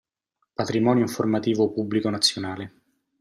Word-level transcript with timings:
Patrimonio 0.55 1.03
informativo 1.03 1.71
pubblico 1.71 2.09
nazionale. 2.09 2.73